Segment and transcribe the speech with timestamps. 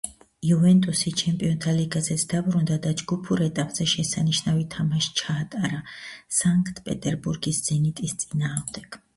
[0.51, 5.83] იუვენტუსი ჩემპიონთა ლიგაზეც დაბრუნდა და ჯგუფურ ეტაპზე შესანიშნავი თამაში ჩაატარა
[6.41, 9.03] სანქტ-პეტერბურგის ზენიტის წინააღმდეგ.